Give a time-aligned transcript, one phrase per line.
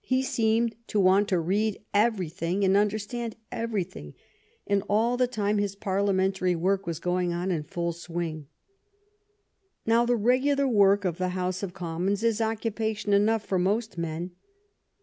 [0.00, 4.14] He seemed to want to read everything and understand every thing,
[4.66, 8.46] and all the time his Parliamentary work was going on in full swing.
[9.84, 14.30] Now, the regular work of the House of Commons is occupation enough for most men.